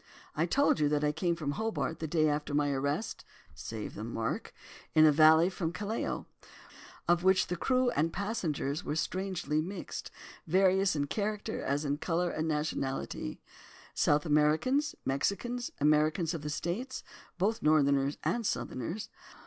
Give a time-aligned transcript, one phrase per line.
[0.35, 4.03] I told you that I came from Hobart, the day after my arrest (save the
[4.03, 4.51] mark!),
[4.95, 6.25] in a vessel from Callao,
[7.07, 10.09] of which the crew and passengers were strangely mixed,
[10.47, 13.43] various in character as in colour and nationality;
[13.93, 17.03] South Americans, Mexicans, Americans of the States,
[17.37, 19.07] both Northerners and Southerners.